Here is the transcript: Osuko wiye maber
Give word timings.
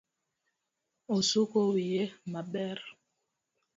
Osuko 1.15 1.57
wiye 1.71 2.03
maber 2.31 2.79